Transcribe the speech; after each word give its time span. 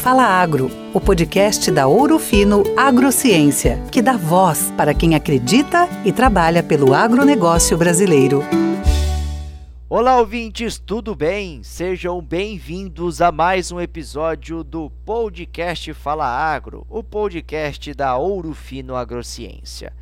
Fala 0.00 0.24
Agro, 0.24 0.70
o 0.94 1.00
podcast 1.00 1.70
da 1.70 1.86
Ouro 1.86 2.18
Fino 2.18 2.62
Agrociência, 2.74 3.78
que 3.92 4.00
dá 4.00 4.16
voz 4.16 4.72
para 4.74 4.94
quem 4.94 5.14
acredita 5.14 5.86
e 6.06 6.10
trabalha 6.10 6.62
pelo 6.62 6.94
agronegócio 6.94 7.76
brasileiro. 7.76 8.42
Olá, 9.90 10.18
ouvintes, 10.18 10.78
tudo 10.78 11.14
bem? 11.14 11.62
Sejam 11.62 12.22
bem-vindos 12.22 13.20
a 13.20 13.30
mais 13.30 13.70
um 13.70 13.78
episódio 13.78 14.64
do 14.64 14.88
podcast 15.04 15.92
Fala 15.92 16.24
Agro, 16.24 16.86
o 16.88 17.04
podcast 17.04 17.92
da 17.92 18.16
Ouro 18.16 18.54
Fino 18.54 18.96
Agrociência. 18.96 19.92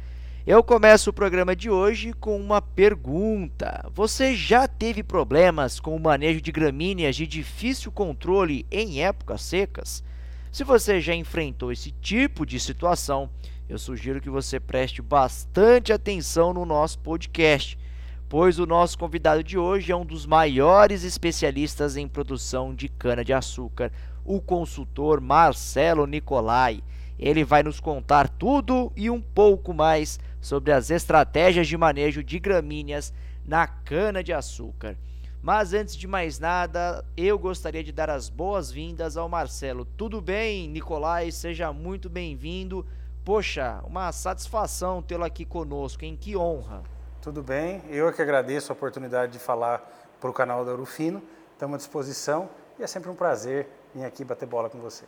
Eu 0.51 0.65
começo 0.65 1.11
o 1.11 1.13
programa 1.13 1.55
de 1.55 1.69
hoje 1.69 2.15
com 2.15 2.41
uma 2.41 2.63
pergunta. 2.63 3.85
Você 3.93 4.35
já 4.35 4.67
teve 4.67 5.03
problemas 5.03 5.79
com 5.79 5.95
o 5.95 6.01
manejo 6.01 6.41
de 6.41 6.51
gramíneas 6.51 7.17
de 7.17 7.27
difícil 7.27 7.93
controle 7.93 8.65
em 8.71 9.05
épocas 9.05 9.43
secas? 9.43 10.03
Se 10.51 10.65
você 10.65 11.03
já 11.03 11.15
enfrentou 11.15 11.71
esse 11.71 11.91
tipo 12.01 12.47
de 12.47 12.59
situação, 12.59 13.29
eu 13.69 13.79
sugiro 13.79 14.23
que 14.23 14.31
você 14.31 14.59
preste 14.59 15.03
bastante 15.03 15.93
atenção 15.93 16.55
no 16.55 16.65
nosso 16.65 16.99
podcast, 17.01 17.79
pois 18.27 18.59
o 18.59 18.65
nosso 18.65 18.97
convidado 18.97 19.45
de 19.45 19.59
hoje 19.59 19.93
é 19.93 19.97
um 19.97 20.07
dos 20.07 20.25
maiores 20.25 21.05
especialistas 21.05 21.95
em 21.95 22.09
produção 22.09 22.75
de 22.75 22.89
cana-de-açúcar, 22.89 23.93
o 24.25 24.41
consultor 24.41 25.21
Marcelo 25.21 26.07
Nicolai. 26.07 26.83
Ele 27.19 27.45
vai 27.45 27.63
nos 27.63 27.81
contar 27.81 28.29
tudo 28.29 28.93
e 28.97 29.11
um 29.11 29.21
pouco 29.21 29.75
mais 29.75 30.21
sobre 30.41 30.73
as 30.73 30.91
estratégias 30.91 31.67
de 31.67 31.77
manejo 31.77 32.23
de 32.23 32.39
gramíneas 32.39 33.13
na 33.45 33.67
cana-de-açúcar. 33.67 34.97
Mas 35.43 35.73
antes 35.73 35.97
de 35.97 36.07
mais 36.07 36.39
nada, 36.39 37.05
eu 37.17 37.39
gostaria 37.39 37.83
de 37.83 37.93
dar 37.93 38.11
as 38.11 38.29
boas-vindas 38.29 39.17
ao 39.17 39.29
Marcelo. 39.29 39.85
Tudo 39.85 40.21
bem, 40.21 40.69
Nicolai? 40.69 41.31
Seja 41.31 41.73
muito 41.73 42.09
bem-vindo. 42.09 42.85
Poxa, 43.25 43.81
uma 43.85 44.11
satisfação 44.11 45.03
tê-lo 45.03 45.25
aqui 45.25 45.45
conosco, 45.45 46.05
em 46.05 46.17
que 46.17 46.37
honra. 46.37 46.83
Tudo 47.23 47.43
bem, 47.43 47.83
eu 47.89 48.09
é 48.09 48.13
que 48.13 48.23
agradeço 48.23 48.73
a 48.73 48.75
oportunidade 48.75 49.33
de 49.33 49.39
falar 49.39 49.79
para 50.21 50.31
o 50.31 50.33
canal 50.33 50.65
da 50.65 50.73
Urufino. 50.73 51.23
Estamos 51.53 51.75
à 51.75 51.79
disposição 51.79 52.49
e 52.79 52.83
é 52.83 52.87
sempre 52.87 53.11
um 53.11 53.15
prazer 53.15 53.69
vir 53.95 54.05
aqui 54.05 54.25
bater 54.25 54.47
bola 54.47 54.69
com 54.69 54.79
você. 54.79 55.05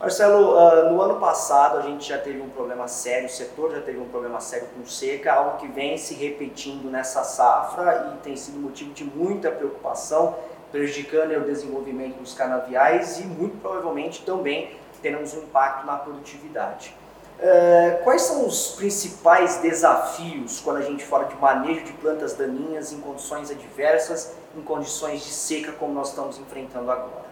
Marcelo, 0.00 0.56
uh, 0.56 0.90
no 0.90 1.00
ano 1.00 1.20
passado 1.20 1.78
a 1.78 1.82
gente 1.82 2.08
já 2.08 2.18
teve 2.18 2.40
um 2.40 2.48
problema 2.48 2.88
sério, 2.88 3.26
o 3.26 3.30
setor 3.30 3.70
já 3.70 3.80
teve 3.80 3.98
um 3.98 4.08
problema 4.08 4.40
sério 4.40 4.66
com 4.76 4.84
seca, 4.84 5.32
algo 5.32 5.56
que 5.58 5.68
vem 5.68 5.96
se 5.96 6.14
repetindo 6.14 6.90
nessa 6.90 7.22
safra 7.22 8.12
e 8.12 8.22
tem 8.24 8.36
sido 8.36 8.58
motivo 8.58 8.92
de 8.92 9.04
muita 9.04 9.52
preocupação, 9.52 10.36
prejudicando 10.72 11.36
o 11.36 11.44
desenvolvimento 11.44 12.16
dos 12.16 12.34
canaviais 12.34 13.20
e 13.20 13.22
muito 13.22 13.56
provavelmente 13.58 14.24
também 14.24 14.76
teremos 15.00 15.32
um 15.32 15.38
impacto 15.38 15.86
na 15.86 15.96
produtividade. 15.96 16.94
Uh, 17.38 18.02
quais 18.02 18.22
são 18.22 18.46
os 18.46 18.72
principais 18.72 19.58
desafios 19.58 20.60
quando 20.60 20.78
a 20.78 20.82
gente 20.82 21.04
fala 21.04 21.24
de 21.26 21.36
manejo 21.36 21.84
de 21.84 21.92
plantas 21.92 22.34
daninhas 22.34 22.92
em 22.92 23.00
condições 23.00 23.50
adversas, 23.50 24.34
em 24.56 24.62
condições 24.62 25.24
de 25.24 25.30
seca 25.30 25.72
como 25.72 25.94
nós 25.94 26.08
estamos 26.08 26.38
enfrentando 26.38 26.90
agora? 26.90 27.23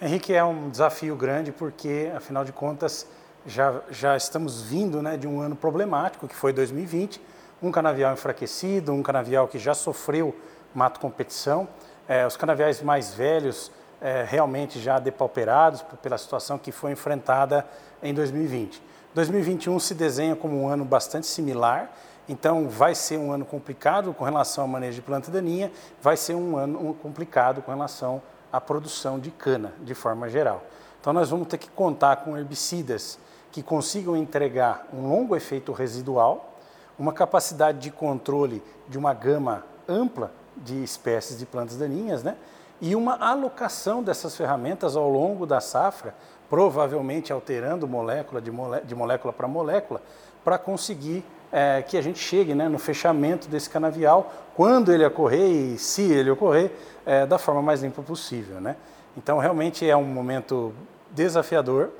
Henrique, 0.00 0.32
é 0.32 0.44
um 0.44 0.70
desafio 0.70 1.16
grande 1.16 1.50
porque, 1.50 2.12
afinal 2.16 2.44
de 2.44 2.52
contas, 2.52 3.04
já, 3.44 3.80
já 3.90 4.16
estamos 4.16 4.62
vindo 4.62 5.02
né, 5.02 5.16
de 5.16 5.26
um 5.26 5.40
ano 5.40 5.56
problemático, 5.56 6.28
que 6.28 6.36
foi 6.36 6.52
2020, 6.52 7.20
um 7.60 7.72
canavial 7.72 8.12
enfraquecido, 8.12 8.92
um 8.92 9.02
canavial 9.02 9.48
que 9.48 9.58
já 9.58 9.74
sofreu 9.74 10.32
mato 10.72 11.00
competição, 11.00 11.66
é, 12.06 12.24
os 12.24 12.36
canaviais 12.36 12.80
mais 12.80 13.12
velhos 13.12 13.72
é, 14.00 14.24
realmente 14.24 14.78
já 14.78 15.00
depauperados 15.00 15.82
pela 16.00 16.16
situação 16.16 16.58
que 16.58 16.70
foi 16.70 16.92
enfrentada 16.92 17.66
em 18.00 18.14
2020. 18.14 18.80
2021 19.14 19.80
se 19.80 19.94
desenha 19.94 20.36
como 20.36 20.62
um 20.62 20.68
ano 20.68 20.84
bastante 20.84 21.26
similar, 21.26 21.90
então 22.28 22.68
vai 22.68 22.94
ser 22.94 23.18
um 23.18 23.32
ano 23.32 23.44
complicado 23.44 24.14
com 24.14 24.22
relação 24.22 24.62
ao 24.62 24.68
manejo 24.68 24.94
de 24.94 25.02
planta 25.02 25.28
daninha, 25.28 25.72
vai 26.00 26.16
ser 26.16 26.36
um 26.36 26.56
ano 26.56 26.94
complicado 27.02 27.62
com 27.62 27.72
relação 27.72 28.22
a 28.52 28.60
produção 28.60 29.18
de 29.18 29.30
cana 29.30 29.72
de 29.80 29.94
forma 29.94 30.28
geral. 30.28 30.62
Então 31.00 31.12
nós 31.12 31.30
vamos 31.30 31.48
ter 31.48 31.58
que 31.58 31.68
contar 31.68 32.16
com 32.16 32.36
herbicidas 32.36 33.18
que 33.50 33.62
consigam 33.62 34.16
entregar 34.16 34.86
um 34.92 35.08
longo 35.08 35.34
efeito 35.34 35.72
residual, 35.72 36.54
uma 36.98 37.12
capacidade 37.12 37.78
de 37.78 37.90
controle 37.90 38.62
de 38.88 38.98
uma 38.98 39.14
gama 39.14 39.64
ampla 39.88 40.32
de 40.56 40.82
espécies 40.82 41.38
de 41.38 41.46
plantas 41.46 41.76
daninhas, 41.76 42.22
né? 42.22 42.36
E 42.80 42.94
uma 42.94 43.14
alocação 43.16 44.02
dessas 44.02 44.36
ferramentas 44.36 44.96
ao 44.96 45.08
longo 45.08 45.46
da 45.46 45.60
safra, 45.60 46.14
provavelmente 46.48 47.32
alterando 47.32 47.88
molécula 47.88 48.40
de, 48.40 48.50
molé 48.50 48.80
de 48.80 48.94
molécula 48.94 49.32
para 49.32 49.48
molécula, 49.48 50.00
para 50.44 50.58
conseguir 50.58 51.24
é, 51.52 51.82
que 51.82 51.96
a 51.96 52.02
gente 52.02 52.18
chegue 52.18 52.54
né, 52.54 52.68
no 52.68 52.78
fechamento 52.78 53.48
desse 53.48 53.68
canavial, 53.70 54.32
quando 54.54 54.92
ele 54.92 55.04
ocorrer 55.04 55.48
e 55.48 55.78
se 55.78 56.02
ele 56.12 56.30
ocorrer, 56.30 56.70
é, 57.06 57.26
da 57.26 57.38
forma 57.38 57.62
mais 57.62 57.82
limpa 57.82 58.02
possível. 58.02 58.60
Né? 58.60 58.76
Então, 59.16 59.38
realmente 59.38 59.88
é 59.88 59.96
um 59.96 60.04
momento 60.04 60.74
desafiador, 61.10 61.90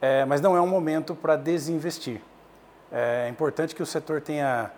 é, 0.00 0.24
mas 0.24 0.40
não 0.40 0.56
é 0.56 0.60
um 0.60 0.66
momento 0.66 1.14
para 1.14 1.36
desinvestir. 1.36 2.20
É 2.92 3.28
importante 3.28 3.74
que 3.74 3.82
o 3.82 3.86
setor 3.86 4.20
tenha 4.20 4.70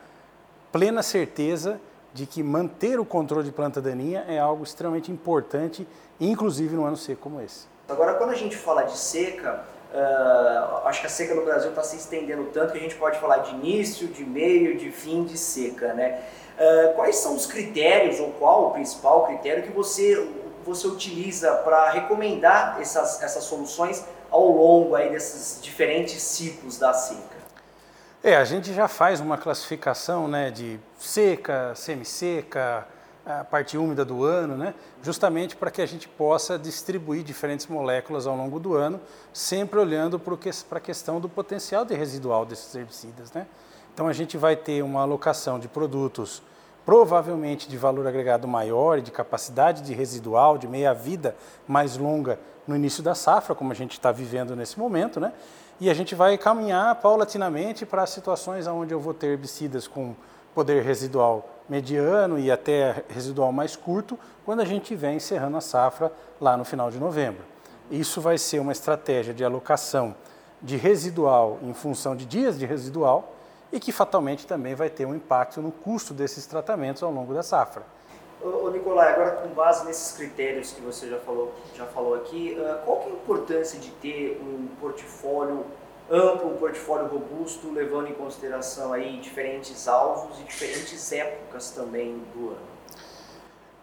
plena 0.71 1.03
certeza 1.03 1.81
de 2.13 2.27
que 2.27 2.43
manter 2.43 3.01
o 3.01 3.05
controle 3.05 3.45
de 3.45 3.53
planta 3.53 3.81
daninha 3.81 4.25
é 4.29 4.39
algo 4.39 4.63
extremamente 4.63 5.11
importante, 5.11 5.87
inclusive 6.21 6.77
no 6.77 6.85
ano 6.85 6.97
seco 6.97 7.23
como 7.23 7.41
esse. 7.41 7.67
Agora, 7.89 8.15
quando 8.15 8.31
a 8.31 8.35
gente 8.35 8.57
fala 8.57 8.83
de 8.83 8.97
seca, 8.97 9.65
Uh, 9.93 10.87
acho 10.87 11.03
que 11.03 11.07
a 11.07 11.11
seca 11.11 11.35
no 11.35 11.45
Brasil 11.45 11.69
está 11.69 11.83
se 11.83 11.97
estendendo 11.97 12.45
tanto 12.45 12.73
que 12.73 12.79
a 12.79 12.81
gente 12.81 12.95
pode 12.95 13.19
falar 13.19 13.39
de 13.39 13.51
início, 13.51 14.09
de 14.09 14.25
meio, 14.25 14.79
de 14.79 14.91
fim 14.91 15.25
de 15.25 15.37
seca, 15.37 15.93
né? 15.93 16.23
Uh, 16.59 16.95
quais 16.95 17.17
são 17.17 17.35
os 17.35 17.45
critérios 17.45 18.19
ou 18.19 18.31
qual 18.33 18.69
o 18.69 18.71
principal 18.71 19.27
critério 19.27 19.63
que 19.63 19.71
você 19.71 20.27
você 20.65 20.87
utiliza 20.87 21.53
para 21.57 21.91
recomendar 21.91 22.79
essas, 22.81 23.23
essas 23.23 23.45
soluções 23.45 24.05
ao 24.31 24.47
longo 24.49 24.95
aí 24.95 25.11
desses 25.11 25.61
diferentes 25.61 26.23
ciclos 26.23 26.79
da 26.79 26.93
seca? 26.95 27.43
É, 28.23 28.37
a 28.37 28.45
gente 28.45 28.73
já 28.73 28.87
faz 28.87 29.21
uma 29.21 29.37
classificação 29.37 30.29
né, 30.29 30.51
de 30.51 30.79
seca, 30.99 31.75
semi-seca, 31.75 32.87
a 33.25 33.45
parte 33.45 33.79
úmida 33.79 34.05
do 34.05 34.25
ano, 34.25 34.57
né? 34.57 34.75
justamente 35.03 35.55
para 35.57 35.71
que 35.71 35.81
a 35.81 35.87
gente 35.87 36.09
possa 36.09 36.59
distribuir 36.59 37.23
diferentes 37.23 37.67
moléculas 37.67 38.27
ao 38.27 38.37
longo 38.37 38.59
do 38.59 38.75
ano, 38.75 39.01
sempre 39.33 39.79
olhando 39.79 40.19
para 40.19 40.79
a 40.79 40.81
questão 40.81 41.21
do 41.21 41.29
potencial 41.29 41.85
de 41.85 41.95
residual 41.95 42.45
desses 42.45 42.75
herbicidas. 42.75 43.33
Né? 43.33 43.47
Então 43.95 44.09
a 44.09 44.13
gente 44.13 44.37
vai 44.37 44.57
ter 44.57 44.83
uma 44.83 45.03
alocação 45.03 45.59
de 45.59 45.69
produtos 45.69 46.43
provavelmente 46.85 47.69
de 47.69 47.77
valor 47.77 48.07
agregado 48.07 48.49
maior 48.49 48.99
e 48.99 49.03
de 49.03 49.11
capacidade 49.11 49.83
de 49.83 49.95
residual, 49.95 50.59
de 50.59 50.67
meia-vida 50.67 51.37
mais 51.67 51.97
longa 51.97 52.41
no 52.67 52.75
início 52.75 53.03
da 53.03 53.15
safra, 53.15 53.55
como 53.55 53.71
a 53.73 53.75
gente 53.75 53.93
está 53.93 54.11
vivendo 54.11 54.57
nesse 54.57 54.79
momento, 54.79 55.21
né? 55.21 55.33
E 55.81 55.91
a 55.91 55.95
gente 55.95 56.15
vai 56.15 56.37
caminhar 56.39 56.95
paulatinamente 56.97 57.85
para 57.85 58.07
situações 58.07 58.67
onde 58.67 58.93
eu 58.93 59.01
vou 59.01 59.15
ter 59.15 59.29
herbicidas 59.29 59.89
com 59.89 60.15
poder 60.55 60.83
residual 60.83 61.49
mediano 61.69 62.39
e 62.39 62.51
até 62.51 63.05
residual 63.09 63.53
mais 63.53 63.77
curto, 63.77 64.19
quando 64.45 64.61
a 64.61 64.65
gente 64.65 64.95
vem 64.95 65.17
encerrando 65.17 65.57
a 65.57 65.61
safra 65.61 66.13
lá 66.41 66.57
no 66.57 66.65
final 66.65 66.91
de 66.91 66.99
novembro. 66.99 67.45
Isso 67.91 68.21
vai 68.21 68.39
ser 68.39 68.59
uma 68.59 68.73
estratégia 68.73 69.33
de 69.33 69.45
alocação 69.45 70.15
de 70.61 70.77
residual 70.77 71.59
em 71.63 71.73
função 71.75 72.15
de 72.15 72.25
dias 72.25 72.59
de 72.59 72.67
residual 72.67 73.35
e 73.73 73.81
que 73.81 73.91
fatalmente 73.91 74.47
também 74.47 74.75
vai 74.75 74.91
ter 74.91 75.07
um 75.07 75.15
impacto 75.15 75.61
no 75.63 75.73
custo 75.73 76.13
desses 76.13 76.47
tratamentos 76.47 77.03
ao 77.03 77.11
longo 77.11 77.33
da 77.33 77.43
safra. 77.43 77.83
Ô, 78.43 78.69
Nicolai, 78.71 79.13
agora 79.13 79.31
com 79.37 79.49
base 79.49 79.85
nesses 79.85 80.17
critérios 80.17 80.73
que 80.73 80.81
você 80.81 81.09
já 81.09 81.19
falou, 81.19 81.53
já 81.75 81.87
falou 81.87 82.15
aqui, 82.17 82.57
qual 82.85 82.99
que 82.99 83.09
é 83.09 83.13
a 83.13 83.15
importância 83.15 83.79
de 83.79 83.91
ter 83.93 84.41
um 84.43 84.67
portfólio 84.81 85.65
amplo, 86.11 86.53
um 86.53 86.57
portfólio 86.57 87.07
robusto, 87.07 87.73
levando 87.73 88.09
em 88.09 88.15
consideração 88.15 88.93
aí 88.93 89.19
diferentes 89.21 89.89
alvos 89.89 90.39
e 90.41 90.45
diferentes 90.45 91.13
épocas 91.13 91.71
também 91.71 92.23
do 92.35 92.51
ano. 92.51 92.73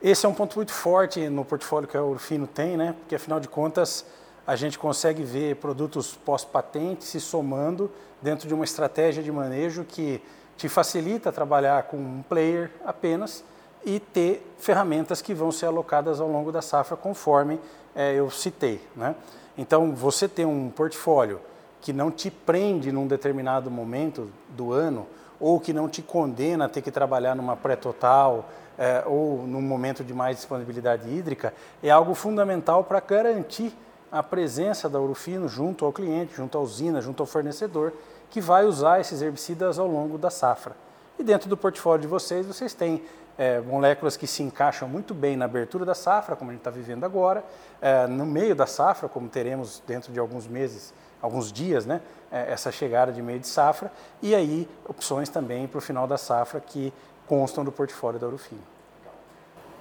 Esse 0.02 0.26
é 0.26 0.30
um 0.30 0.34
ponto 0.34 0.56
muito 0.56 0.72
forte 0.72 1.28
no 1.28 1.44
portfólio 1.44 1.88
que 1.88 1.98
a 1.98 2.04
Urfino 2.04 2.48
tem, 2.48 2.78
né? 2.78 2.96
Porque 3.00 3.16
afinal 3.16 3.40
de 3.40 3.50
contas 3.50 4.06
a 4.48 4.56
gente 4.56 4.80
consegue 4.80 5.24
ver 5.24 5.58
produtos 5.58 6.16
pós-patente 6.16 7.04
se 7.04 7.20
somando 7.20 7.92
dentro 8.22 8.48
de 8.48 8.54
uma 8.54 8.64
estratégia 8.64 9.22
de 9.22 9.32
manejo 9.32 9.84
que 9.84 10.22
te 10.58 10.68
facilita 10.68 11.32
trabalhar 11.32 11.84
com 11.84 11.98
um 11.98 12.24
player 12.28 12.72
apenas 12.86 13.44
e 13.86 14.00
ter 14.00 14.46
ferramentas 14.58 15.22
que 15.22 15.34
vão 15.34 15.52
ser 15.52 15.68
alocadas 15.68 16.20
ao 16.20 16.28
longo 16.28 16.52
da 16.52 16.62
safra 16.62 16.98
conforme 16.98 17.60
é, 17.96 18.14
eu 18.14 18.30
citei. 18.30 18.82
Né? 18.96 19.16
Então, 19.58 19.94
você 19.94 20.28
ter 20.28 20.46
um 20.46 20.70
portfólio 20.70 21.40
que 21.82 21.94
não 21.94 22.12
te 22.12 22.30
prende 22.30 22.92
num 22.92 23.08
determinado 23.08 23.72
momento 23.72 24.30
do 24.50 24.74
ano 24.74 25.08
ou 25.40 25.60
que 25.60 25.72
não 25.72 25.88
te 25.88 26.02
condena 26.02 26.66
a 26.66 26.70
ter 26.70 26.82
que 26.82 26.92
trabalhar 26.92 27.36
numa 27.36 27.56
pré-total 27.56 28.50
é, 28.78 29.04
ou 29.06 29.48
num 29.48 29.62
momento 29.62 30.04
de 30.04 30.14
mais 30.14 30.38
disponibilidade 30.38 31.10
hídrica, 31.10 31.54
é 31.82 31.90
algo 31.90 32.14
fundamental 32.14 32.84
para 32.84 33.00
garantir 33.00 33.74
a 34.12 34.24
presença 34.24 34.90
da 34.90 35.00
Urufino 35.00 35.48
junto 35.48 35.86
ao 35.86 35.94
cliente, 35.94 36.36
junto 36.36 36.58
à 36.58 36.62
usina, 36.62 37.02
junto 37.02 37.22
ao 37.22 37.28
fornecedor, 37.28 37.94
que 38.30 38.42
vai 38.42 38.66
usar 38.66 39.00
esses 39.00 39.22
herbicidas 39.22 39.80
ao 39.80 39.88
longo 39.88 40.18
da 40.18 40.30
safra. 40.30 40.76
E 41.18 41.24
dentro 41.24 41.50
do 41.50 41.58
portfólio 41.58 42.02
de 42.02 42.08
vocês, 42.08 42.46
vocês 42.46 42.74
têm 42.74 43.04
é, 43.38 43.60
moléculas 43.60 44.18
que 44.18 44.28
se 44.28 44.44
encaixam 44.44 44.88
muito 44.88 45.14
bem 45.14 45.36
na 45.36 45.46
abertura 45.46 45.86
da 45.86 45.96
safra, 45.96 46.36
como 46.36 46.52
a 46.52 46.54
gente 46.54 46.62
está 46.62 46.72
vivendo 46.72 47.04
agora, 47.04 47.44
é, 47.82 48.08
no 48.08 48.26
meio 48.26 48.56
da 48.56 48.66
safra, 48.66 49.08
como 49.08 49.28
teremos 49.28 49.82
dentro 49.86 50.12
de 50.12 50.20
alguns 50.20 50.48
meses, 50.48 50.94
alguns 51.22 51.52
dias, 51.52 51.86
né, 51.86 52.02
é, 52.32 52.52
essa 52.52 52.72
chegada 52.72 53.12
de 53.12 53.22
meio 53.22 53.40
de 53.40 53.48
safra, 53.48 53.92
e 54.22 54.34
aí 54.36 54.68
opções 54.88 55.30
também 55.30 55.68
para 55.68 55.78
o 55.78 55.82
final 55.82 56.08
da 56.08 56.18
safra 56.18 56.60
que 56.60 56.94
constam 57.28 57.64
do 57.64 57.72
portfólio 57.72 58.20
da 58.20 58.28
Urufino. 58.28 58.62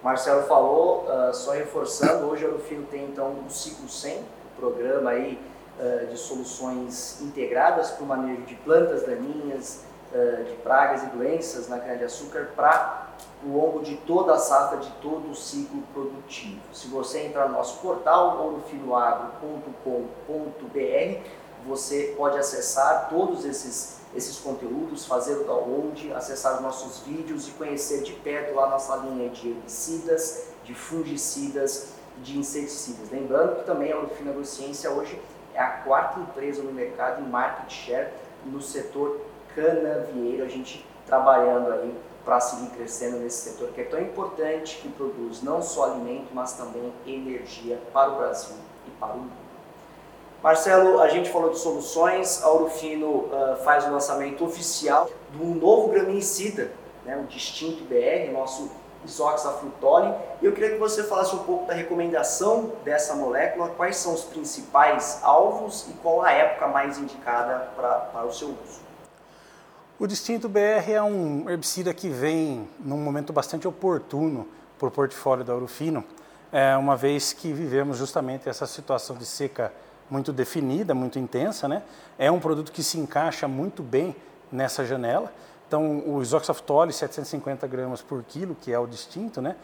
Marcelo 0.02 0.44
falou, 0.44 1.06
uh, 1.06 1.34
só 1.34 1.52
reforçando, 1.52 2.26
hoje 2.26 2.44
a 2.44 2.48
Urufino 2.48 2.86
tem 2.86 3.04
então 3.04 3.34
o 3.46 3.50
Ciclo 3.50 3.88
100, 3.88 4.18
o 4.18 4.24
programa 4.60 5.10
aí 5.10 5.40
uh, 5.78 6.06
de 6.06 6.16
soluções 6.16 7.20
integradas 7.20 7.90
para 7.90 8.04
o 8.04 8.06
manejo 8.06 8.42
de 8.42 8.54
plantas 8.54 9.02
daninhas, 9.04 9.82
uh, 10.12 10.44
de 10.44 10.52
pragas 10.62 11.02
e 11.02 11.06
doenças 11.06 11.68
na 11.68 11.78
cana-de-açúcar 11.80 12.50
para 12.54 13.07
o 13.44 13.56
longo 13.56 13.80
de 13.80 13.96
toda 13.98 14.34
a 14.34 14.38
safra, 14.38 14.78
de 14.78 14.90
todo 15.02 15.30
o 15.30 15.34
ciclo 15.34 15.82
produtivo. 15.92 16.60
Se 16.72 16.88
você 16.88 17.26
entrar 17.26 17.48
no 17.48 17.54
nosso 17.54 17.80
portal, 17.80 18.40
ourofinoagro.com.br, 18.44 21.20
você 21.66 22.14
pode 22.16 22.38
acessar 22.38 23.08
todos 23.08 23.44
esses 23.44 23.98
esses 24.14 24.38
conteúdos, 24.38 25.06
fazer 25.06 25.36
o 25.36 25.44
download, 25.44 26.12
acessar 26.14 26.56
os 26.56 26.60
nossos 26.60 27.00
vídeos 27.00 27.48
e 27.48 27.50
conhecer 27.52 28.02
de 28.02 28.12
perto 28.12 28.54
lá 28.54 28.70
nossa 28.70 28.96
linha 28.96 29.28
de 29.28 29.50
herbicidas, 29.50 30.48
de 30.64 30.74
fungicidas, 30.74 31.92
de 32.22 32.38
inseticidas. 32.38 33.10
Lembrando 33.10 33.56
que 33.56 33.64
também 33.64 33.92
a 33.92 33.98
Urufina 33.98 34.30
Agrociência 34.30 34.90
hoje 34.90 35.20
é 35.54 35.60
a 35.60 35.68
quarta 35.68 36.20
empresa 36.20 36.62
no 36.62 36.72
mercado 36.72 37.22
em 37.22 37.28
market 37.28 37.70
share 37.70 38.08
no 38.44 38.62
setor 38.62 39.20
canavieiro, 39.54 40.44
a 40.44 40.48
gente 40.48 40.86
trabalhando 41.08 41.72
aí 41.72 41.94
para 42.24 42.38
seguir 42.40 42.68
crescendo 42.70 43.18
nesse 43.18 43.50
setor 43.50 43.70
que 43.70 43.80
é 43.80 43.84
tão 43.84 44.00
importante, 44.00 44.76
que 44.82 44.88
produz 44.90 45.42
não 45.42 45.62
só 45.62 45.92
alimento, 45.92 46.28
mas 46.34 46.52
também 46.52 46.92
energia 47.06 47.80
para 47.92 48.10
o 48.10 48.16
Brasil 48.16 48.54
e 48.86 48.90
para 48.90 49.14
o 49.14 49.18
mundo. 49.18 49.32
Marcelo, 50.42 51.00
a 51.00 51.08
gente 51.08 51.30
falou 51.30 51.50
de 51.50 51.58
soluções, 51.58 52.44
a 52.44 52.52
Urufino 52.52 53.08
uh, 53.08 53.56
faz 53.64 53.86
o 53.86 53.90
lançamento 53.90 54.44
oficial 54.44 55.08
de 55.32 55.42
um 55.42 55.54
novo 55.54 55.88
graminicida, 55.88 56.70
né, 57.04 57.16
um 57.16 57.24
distinto 57.24 57.82
BR, 57.84 58.30
nosso 58.30 58.70
isoxafrutole. 59.04 60.14
E 60.40 60.46
eu 60.46 60.52
queria 60.52 60.70
que 60.70 60.76
você 60.76 61.02
falasse 61.04 61.34
um 61.34 61.42
pouco 61.42 61.66
da 61.66 61.74
recomendação 61.74 62.72
dessa 62.84 63.14
molécula, 63.14 63.70
quais 63.70 63.96
são 63.96 64.14
os 64.14 64.24
principais 64.24 65.18
alvos 65.22 65.88
e 65.88 65.92
qual 65.94 66.22
a 66.22 66.30
época 66.30 66.68
mais 66.68 66.98
indicada 66.98 67.70
pra, 67.74 67.94
para 67.94 68.26
o 68.26 68.32
seu 68.32 68.48
uso. 68.48 68.80
O 70.00 70.06
distinto 70.06 70.48
BR 70.48 70.92
é 70.92 71.02
um 71.02 71.50
herbicida 71.50 71.92
que 71.92 72.08
vem 72.08 72.68
num 72.78 72.98
momento 72.98 73.32
bastante 73.32 73.66
oportuno 73.66 74.46
para 74.78 74.86
o 74.86 74.90
portfólio 74.92 75.44
da 75.44 75.56
Urufino, 75.56 76.04
é, 76.52 76.76
uma 76.76 76.96
vez 76.96 77.32
que 77.32 77.52
vivemos 77.52 77.98
justamente 77.98 78.48
essa 78.48 78.64
situação 78.64 79.16
de 79.16 79.26
seca 79.26 79.72
muito 80.08 80.32
definida, 80.32 80.94
muito 80.94 81.18
intensa, 81.18 81.66
né? 81.66 81.82
É 82.16 82.30
um 82.30 82.38
produto 82.38 82.70
que 82.70 82.80
se 82.80 82.96
encaixa 82.96 83.48
muito 83.48 83.82
bem 83.82 84.14
nessa 84.52 84.86
janela. 84.86 85.32
Então, 85.66 86.04
o 86.06 86.22
isoxaftole, 86.22 86.92
750 86.92 87.66
gramas 87.66 88.00
por 88.00 88.22
quilo, 88.22 88.54
que 88.54 88.72
é 88.72 88.78
o 88.78 88.86
distinto, 88.86 89.42
né? 89.42 89.56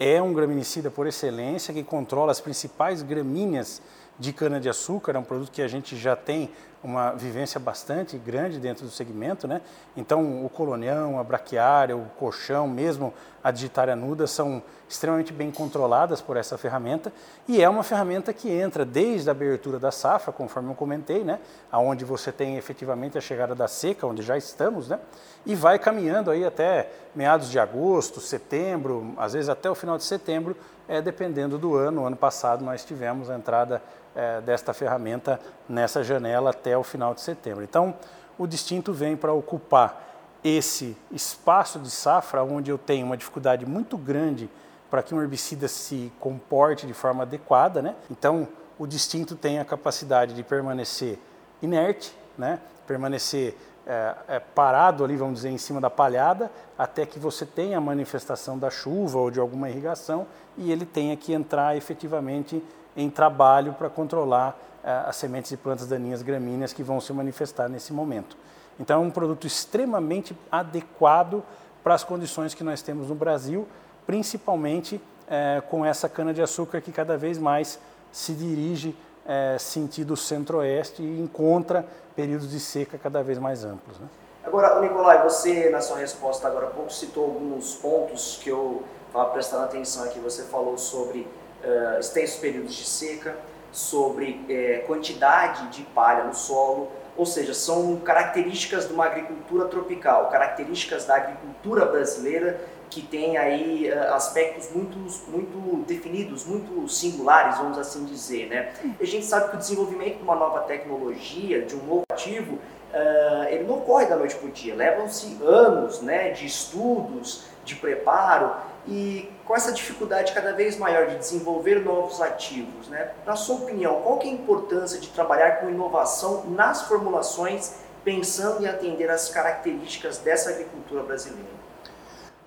É 0.00 0.22
um 0.22 0.32
graminicida 0.32 0.90
por 0.90 1.06
excelência 1.06 1.74
que 1.74 1.84
controla 1.84 2.32
as 2.32 2.40
principais 2.40 3.02
gramíneas 3.02 3.82
de 4.18 4.32
cana-de-açúcar, 4.32 5.16
é 5.16 5.18
um 5.18 5.22
produto 5.24 5.50
que 5.50 5.60
a 5.60 5.68
gente 5.68 5.98
já 5.98 6.16
tem 6.16 6.50
uma 6.82 7.12
vivência 7.12 7.60
bastante 7.60 8.18
grande 8.18 8.58
dentro 8.58 8.84
do 8.84 8.90
segmento, 8.90 9.46
né? 9.46 9.60
Então, 9.96 10.44
o 10.44 10.48
colonião, 10.48 11.18
a 11.18 11.24
braquiária, 11.24 11.96
o 11.96 12.06
colchão, 12.18 12.66
mesmo 12.66 13.14
a 13.42 13.50
digitária 13.50 13.94
nuda 13.94 14.26
são 14.26 14.62
extremamente 14.88 15.32
bem 15.32 15.50
controladas 15.50 16.20
por 16.20 16.36
essa 16.36 16.58
ferramenta 16.58 17.12
e 17.48 17.62
é 17.62 17.68
uma 17.68 17.82
ferramenta 17.82 18.32
que 18.32 18.50
entra 18.50 18.84
desde 18.84 19.28
a 19.28 19.32
abertura 19.32 19.78
da 19.78 19.90
safra, 19.90 20.32
conforme 20.32 20.70
eu 20.70 20.74
comentei, 20.74 21.24
né? 21.24 21.38
Aonde 21.70 22.04
você 22.04 22.30
tem 22.30 22.56
efetivamente 22.56 23.16
a 23.16 23.20
chegada 23.20 23.54
da 23.54 23.68
seca, 23.68 24.06
onde 24.06 24.22
já 24.22 24.36
estamos, 24.36 24.88
né? 24.88 24.98
E 25.46 25.54
vai 25.54 25.78
caminhando 25.78 26.30
aí 26.30 26.44
até 26.44 26.90
meados 27.14 27.50
de 27.50 27.58
agosto, 27.58 28.20
setembro, 28.20 29.14
às 29.16 29.32
vezes 29.32 29.48
até 29.48 29.70
o 29.70 29.74
final 29.74 29.96
de 29.96 30.04
setembro, 30.04 30.56
é, 30.88 31.00
dependendo 31.00 31.58
do 31.58 31.74
ano. 31.74 32.02
O 32.02 32.06
ano 32.06 32.16
passado 32.16 32.64
nós 32.64 32.84
tivemos 32.84 33.30
a 33.30 33.36
entrada 33.36 33.82
é, 34.14 34.40
desta 34.40 34.72
ferramenta 34.72 35.40
nessa 35.68 36.02
janela 36.02 36.50
até 36.50 36.76
o 36.76 36.82
final 36.82 37.14
de 37.14 37.20
setembro. 37.20 37.64
Então, 37.64 37.94
o 38.38 38.46
distinto 38.46 38.92
vem 38.92 39.16
para 39.16 39.32
ocupar 39.32 40.10
esse 40.44 40.96
espaço 41.10 41.78
de 41.78 41.90
safra 41.90 42.42
onde 42.42 42.70
eu 42.70 42.78
tenho 42.78 43.06
uma 43.06 43.16
dificuldade 43.16 43.64
muito 43.64 43.96
grande 43.96 44.50
para 44.90 45.02
que 45.02 45.14
um 45.14 45.22
herbicida 45.22 45.68
se 45.68 46.12
comporte 46.20 46.86
de 46.86 46.92
forma 46.92 47.22
adequada, 47.22 47.80
né? 47.80 47.94
Então, 48.10 48.46
o 48.78 48.86
distinto 48.86 49.36
tem 49.36 49.58
a 49.58 49.64
capacidade 49.64 50.34
de 50.34 50.42
permanecer 50.42 51.18
inerte, 51.62 52.14
né? 52.36 52.58
Permanecer 52.86 53.56
é, 53.86 54.14
é, 54.28 54.38
parado 54.38 55.04
ali, 55.04 55.16
vamos 55.16 55.36
dizer, 55.36 55.50
em 55.50 55.58
cima 55.58 55.80
da 55.80 55.90
palhada, 55.90 56.50
até 56.78 57.06
que 57.06 57.18
você 57.18 57.46
tenha 57.46 57.78
a 57.78 57.80
manifestação 57.80 58.58
da 58.58 58.70
chuva 58.70 59.18
ou 59.18 59.30
de 59.30 59.40
alguma 59.40 59.70
irrigação 59.70 60.26
e 60.56 60.70
ele 60.70 60.84
tenha 60.84 61.16
que 61.16 61.32
entrar 61.32 61.76
efetivamente 61.76 62.62
em 62.96 63.08
trabalho 63.10 63.72
para 63.72 63.88
controlar 63.88 64.56
uh, 64.82 65.08
as 65.08 65.16
sementes 65.16 65.50
de 65.50 65.56
plantas 65.56 65.86
daninhas 65.86 66.22
gramíneas 66.22 66.72
que 66.72 66.82
vão 66.82 67.00
se 67.00 67.12
manifestar 67.12 67.68
nesse 67.68 67.92
momento. 67.92 68.36
Então 68.78 69.02
é 69.02 69.06
um 69.06 69.10
produto 69.10 69.46
extremamente 69.46 70.36
adequado 70.50 71.42
para 71.82 71.94
as 71.94 72.04
condições 72.04 72.54
que 72.54 72.64
nós 72.64 72.82
temos 72.82 73.08
no 73.08 73.14
Brasil, 73.14 73.66
principalmente 74.06 74.96
uh, 74.96 75.62
com 75.68 75.84
essa 75.84 76.08
cana-de-açúcar 76.08 76.80
que 76.80 76.92
cada 76.92 77.16
vez 77.16 77.38
mais 77.38 77.78
se 78.10 78.32
dirige 78.34 78.96
uh, 79.24 79.58
sentido 79.58 80.16
centro-oeste 80.16 81.02
e 81.02 81.20
encontra 81.20 81.86
períodos 82.14 82.50
de 82.50 82.60
seca 82.60 82.98
cada 82.98 83.22
vez 83.22 83.38
mais 83.38 83.64
amplos. 83.64 83.98
Né? 83.98 84.06
Agora, 84.44 84.80
Nicolai, 84.80 85.22
você 85.22 85.70
na 85.70 85.80
sua 85.80 85.98
resposta 85.98 86.48
agora 86.48 86.66
há 86.66 86.70
pouco 86.70 86.92
citou 86.92 87.24
alguns 87.24 87.74
pontos 87.76 88.38
que 88.42 88.50
eu 88.50 88.82
estava 89.06 89.30
prestando 89.30 89.64
atenção 89.64 90.04
aqui. 90.04 90.18
Você 90.20 90.42
falou 90.42 90.76
sobre 90.76 91.26
uh, 91.64 91.98
extensos 91.98 92.38
períodos 92.38 92.74
de 92.74 92.84
seca, 92.84 93.36
sobre 93.70 94.44
uh, 94.48 94.86
quantidade 94.86 95.68
de 95.68 95.82
palha 95.82 96.24
no 96.24 96.34
solo, 96.34 96.90
ou 97.16 97.26
seja, 97.26 97.54
são 97.54 97.96
características 97.96 98.86
de 98.86 98.92
uma 98.92 99.06
agricultura 99.06 99.66
tropical, 99.66 100.28
características 100.30 101.04
da 101.04 101.16
agricultura 101.16 101.84
brasileira 101.84 102.60
que 102.92 103.00
tem 103.00 103.38
aí 103.38 103.90
uh, 103.90 104.14
aspectos 104.14 104.70
muito, 104.70 104.98
muito 105.28 105.84
definidos, 105.86 106.44
muito 106.44 106.86
singulares, 106.88 107.56
vamos 107.56 107.78
assim 107.78 108.04
dizer, 108.04 108.48
né? 108.48 108.72
E 109.00 109.02
a 109.02 109.06
gente 109.06 109.24
sabe 109.24 109.48
que 109.48 109.56
o 109.56 109.58
desenvolvimento 109.58 110.18
de 110.18 110.22
uma 110.22 110.36
nova 110.36 110.60
tecnologia, 110.60 111.62
de 111.62 111.74
um 111.74 111.84
novo 111.84 112.02
ativo, 112.12 112.54
uh, 112.92 113.44
ele 113.48 113.64
não 113.64 113.76
ocorre 113.76 114.04
da 114.06 114.16
noite 114.16 114.34
para 114.34 114.46
o 114.46 114.52
dia, 114.52 114.74
levam-se 114.74 115.38
anos, 115.42 116.02
né, 116.02 116.30
de 116.30 116.44
estudos, 116.44 117.44
de 117.64 117.76
preparo, 117.76 118.54
e 118.86 119.30
com 119.44 119.54
essa 119.54 119.72
dificuldade 119.72 120.32
cada 120.32 120.52
vez 120.52 120.76
maior 120.76 121.06
de 121.06 121.16
desenvolver 121.16 121.84
novos 121.84 122.20
ativos, 122.20 122.88
né? 122.88 123.12
na 123.24 123.36
sua 123.36 123.56
opinião, 123.56 124.00
qual 124.02 124.20
é 124.20 124.24
a 124.24 124.28
importância 124.28 124.98
de 124.98 125.08
trabalhar 125.08 125.60
com 125.60 125.70
inovação 125.70 126.44
nas 126.50 126.82
formulações, 126.82 127.74
pensando 128.04 128.64
em 128.64 128.68
atender 128.68 129.08
as 129.10 129.28
características 129.28 130.18
dessa 130.18 130.50
agricultura 130.50 131.02
brasileira? 131.02 131.62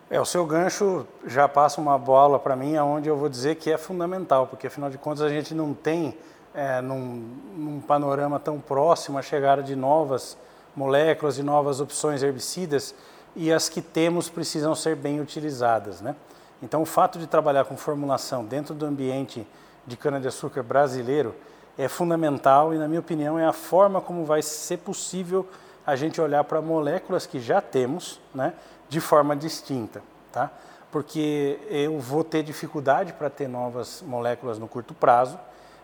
É, 0.10 0.20
o 0.20 0.26
seu 0.26 0.46
gancho 0.46 1.08
já 1.26 1.48
passa 1.48 1.82
uma 1.82 1.98
bola 1.98 2.38
para 2.38 2.56
mim, 2.56 2.76
aonde 2.76 3.10
eu 3.10 3.18
vou 3.18 3.30
dizer 3.30 3.56
que 3.56 3.72
é 3.72 3.78
fundamental, 3.78 4.46
porque 4.48 4.68
afinal 4.68 4.90
de 4.90 4.98
contas 4.98 5.22
a 5.22 5.30
gente 5.30 5.56
não 5.56 5.74
tem, 5.74 6.18
é, 6.54 6.80
num, 6.82 7.28
num 7.56 7.82
panorama 7.82 8.40
tão 8.40 8.60
próximo, 8.60 9.18
a 9.18 9.22
chegada 9.22 9.64
de 9.64 9.76
novas 9.76 10.38
moléculas 10.76 11.38
e 11.40 11.44
novas 11.44 11.80
opções 11.80 12.22
herbicidas 12.22 12.94
e 13.36 13.52
as 13.52 13.68
que 13.68 13.82
temos 13.82 14.30
precisam 14.30 14.74
ser 14.74 14.96
bem 14.96 15.20
utilizadas. 15.20 16.02
Né? 16.02 16.16
Então, 16.62 16.82
o 16.82 16.86
fato 16.86 17.20
de 17.20 17.28
trabalhar 17.28 17.66
com 17.66 17.76
formulação 17.76 18.46
dentro 18.46 18.74
do 18.74 18.86
ambiente 18.86 19.46
de 19.86 19.98
cana-de-açúcar 19.98 20.64
brasileiro 20.64 21.36
é 21.78 21.88
fundamental 21.88 22.74
e, 22.74 22.78
na 22.78 22.88
minha 22.88 23.00
opinião, 23.00 23.38
é 23.38 23.46
a 23.46 23.54
forma 23.54 24.00
como 24.00 24.26
vai 24.26 24.42
ser 24.42 24.78
possível 24.78 25.48
a 25.86 25.96
gente 25.96 26.20
olhar 26.20 26.44
para 26.44 26.62
moléculas 26.62 27.26
que 27.26 27.40
já 27.40 27.62
temos 27.62 28.20
né, 28.34 28.54
de 28.90 29.00
forma 29.00 29.36
distinta. 29.36 30.02
Tá? 30.32 30.50
Porque 30.92 31.60
eu 31.70 32.00
vou 32.00 32.24
ter 32.24 32.42
dificuldade 32.42 33.14
para 33.14 33.30
ter 33.30 33.48
novas 33.48 34.02
moléculas 34.02 34.58
no 34.58 34.68
curto 34.68 34.94
prazo 34.94 35.38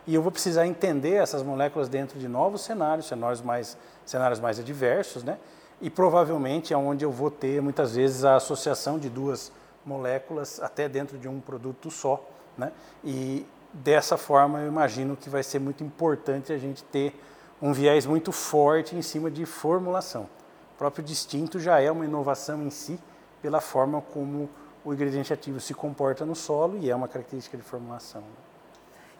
e 0.06 0.14
eu 0.14 0.22
vou 0.22 0.32
precisar 0.32 0.66
entender 0.66 1.14
essas 1.14 1.42
moléculas 1.42 1.88
dentro 1.88 2.18
de 2.18 2.26
novos 2.26 2.62
cenários, 2.62 3.06
cenários 3.06 3.40
mais, 3.40 3.76
cenários 4.04 4.40
mais 4.40 4.58
adversos, 4.58 5.22
né? 5.22 5.38
E 5.82 5.90
provavelmente 5.90 6.72
é 6.72 6.76
onde 6.76 7.04
eu 7.04 7.10
vou 7.10 7.30
ter 7.30 7.60
muitas 7.60 7.96
vezes 7.96 8.24
a 8.24 8.36
associação 8.36 8.98
de 8.98 9.10
duas 9.10 9.50
moléculas 9.84 10.62
até 10.62 10.88
dentro 10.88 11.18
de 11.18 11.28
um 11.28 11.40
produto 11.40 11.90
só, 11.90 12.24
né? 12.56 12.72
E 13.04 13.44
dessa 13.72 14.16
forma, 14.16 14.60
eu 14.60 14.68
imagino 14.68 15.16
que 15.16 15.28
vai 15.28 15.42
ser 15.42 15.58
muito 15.58 15.82
importante 15.82 16.52
a 16.52 16.58
gente 16.58 16.84
ter 16.84 17.20
um 17.60 17.72
viés 17.72 18.06
muito 18.06 18.30
forte 18.30 18.94
em 18.94 19.02
cima 19.02 19.28
de 19.28 19.44
formulação. 19.44 20.28
O 20.74 20.78
próprio 20.78 21.04
distinto 21.04 21.58
já 21.58 21.80
é 21.80 21.90
uma 21.90 22.04
inovação 22.04 22.62
em 22.62 22.70
si, 22.70 22.98
pela 23.40 23.60
forma 23.60 24.00
como 24.00 24.48
o 24.84 24.92
ingrediente 24.92 25.32
ativo 25.32 25.60
se 25.60 25.74
comporta 25.74 26.24
no 26.24 26.36
solo 26.36 26.78
e 26.78 26.90
é 26.90 26.94
uma 26.94 27.08
característica 27.08 27.56
de 27.56 27.62
formulação. 27.62 28.22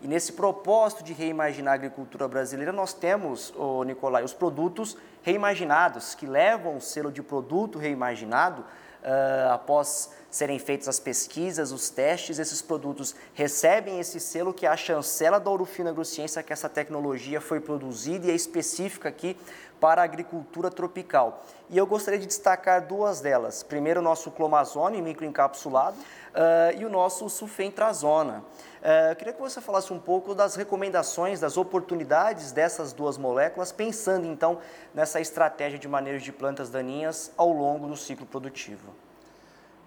E 0.03 0.09
nesse 0.09 0.33
propósito 0.33 1.05
de 1.05 1.13
reimaginar 1.13 1.73
a 1.73 1.77
agricultura 1.77 2.27
brasileira, 2.27 2.73
nós 2.73 2.93
temos, 2.93 3.55
oh, 3.57 3.85
Nicolai, 3.85 4.25
os 4.25 4.35
produtos 4.35 4.97
reimaginados, 5.23 6.17
que 6.17 6.27
levam 6.27 6.77
o 6.77 6.81
selo 6.81 7.13
de 7.13 7.23
produto 7.23 7.79
reimaginado 7.79 8.63
uh, 8.63 9.53
após 9.53 10.13
serem 10.33 10.59
feitas 10.59 10.89
as 10.89 10.99
pesquisas, 10.99 11.73
os 11.73 11.91
testes, 11.91 12.39
esses 12.39 12.63
produtos 12.63 13.15
recebem 13.35 14.01
esse 14.01 14.19
selo 14.19 14.55
que 14.55 14.65
é 14.65 14.69
a 14.71 14.77
chancela 14.77 15.39
da 15.39 15.51
Ourofino 15.51 15.91
Agrociência, 15.91 16.43
que 16.43 16.55
essa 16.55 16.71
tecnologia 16.71 17.39
foi 17.39 17.61
produzida 17.61 18.27
e 18.27 18.31
é 18.31 18.35
específica 18.35 19.11
aqui 19.11 19.37
para 19.79 20.01
a 20.01 20.05
agricultura 20.05 20.71
tropical. 20.71 21.45
E 21.69 21.77
eu 21.77 21.87
gostaria 21.87 22.19
de 22.19 22.27
destacar 22.27 22.87
duas 22.87 23.21
delas. 23.21 23.63
Primeiro, 23.63 24.01
o 24.01 24.03
nosso 24.03 24.31
clomazone 24.31 25.03
microencapsulado 25.03 25.99
uh, 25.99 26.79
e 26.79 26.85
o 26.87 26.89
nosso 26.89 27.29
sulfentrazona. 27.29 28.43
Uh, 28.81 29.15
queria 29.17 29.35
que 29.35 29.41
você 29.41 29.61
falasse 29.61 29.93
um 29.93 29.99
pouco 29.99 30.35
das 30.35 30.55
recomendações, 30.55 31.41
das 31.41 31.59
oportunidades 31.59 32.53
dessas 32.53 32.95
duas 32.95 33.19
moléculas, 33.19 33.71
pensando 33.71 34.27
então 34.27 34.61
nessa 34.95 35.21
estratégia 35.21 35.79
de 35.79 35.89
manejo 35.89 36.25
de 36.25 36.33
plantas 36.33 36.71
daninhas 36.71 37.31
ao 37.37 37.53
longo 37.53 37.87
do 37.87 37.97
ciclo 37.97 38.25
produtivo. 38.25 38.95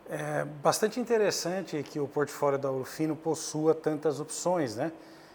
É 0.08 0.46
bastante 0.62 1.00
interessante 1.00 1.82
que 1.82 2.00
o 2.00 2.08
portfólio 2.08 2.60
da 2.60 2.72
Urufino 2.72 3.16
possua 3.16 3.74
tantas 3.74 4.20
opções, 4.20 4.76
né? 4.76 4.92